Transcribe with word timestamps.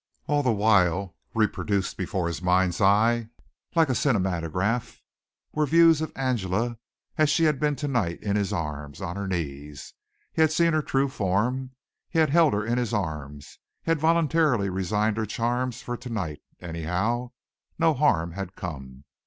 All 0.25 0.41
the 0.41 0.51
while, 0.51 1.15
reproduced 1.35 1.95
before 1.95 2.25
his 2.25 2.41
mind's 2.41 2.81
eye 2.81 3.29
like 3.75 3.87
a 3.87 3.93
cinematograph, 3.93 4.99
were 5.51 5.67
views 5.67 6.01
of 6.01 6.11
Angela 6.15 6.79
as 7.19 7.29
she 7.29 7.43
had 7.43 7.59
been 7.59 7.75
tonight 7.75 8.19
in 8.23 8.35
his 8.35 8.51
arms, 8.51 8.99
on 8.99 9.15
her 9.15 9.27
knees. 9.27 9.93
He 10.33 10.41
had 10.41 10.51
seen 10.51 10.73
her 10.73 10.81
true 10.81 11.07
form. 11.07 11.73
He 12.09 12.17
had 12.17 12.31
held 12.31 12.53
her 12.55 12.65
in 12.65 12.79
his 12.79 12.95
arms. 12.95 13.59
He 13.83 13.91
had 13.91 13.99
voluntarily 13.99 14.71
resigned 14.71 15.17
her 15.17 15.27
charms 15.27 15.83
for 15.83 15.95
tonight; 15.95 16.41
anyhow, 16.59 17.29
no 17.77 17.93
harm 17.93 18.31
had 18.31 18.55
come. 18.55 19.03